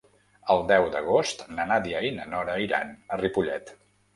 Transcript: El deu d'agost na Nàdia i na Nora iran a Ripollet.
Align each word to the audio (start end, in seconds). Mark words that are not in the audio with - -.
El 0.53 0.61
deu 0.71 0.85
d'agost 0.95 1.45
na 1.57 1.67
Nàdia 1.73 2.01
i 2.09 2.11
na 2.17 2.27
Nora 2.33 2.59
iran 2.67 2.93
a 3.17 3.21
Ripollet. 3.25 3.75